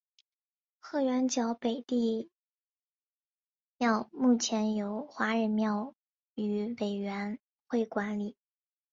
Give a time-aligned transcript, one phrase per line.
[0.79, 2.31] 鹤园角北帝
[3.77, 5.93] 庙目前由华人庙
[6.33, 8.35] 宇委员会管理。